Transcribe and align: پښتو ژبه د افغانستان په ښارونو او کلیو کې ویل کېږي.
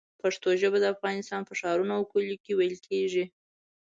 پښتو 0.21 0.49
ژبه 0.61 0.77
د 0.81 0.85
افغانستان 0.95 1.41
په 1.45 1.53
ښارونو 1.59 1.91
او 1.97 2.03
کلیو 2.11 2.41
کې 2.43 2.53
ویل 2.57 2.77
کېږي. 2.87 3.25